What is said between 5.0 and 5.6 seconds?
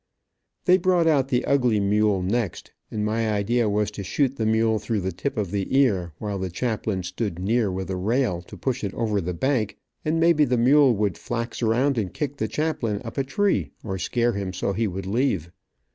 the tip of